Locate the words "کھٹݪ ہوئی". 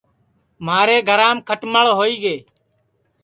1.47-2.15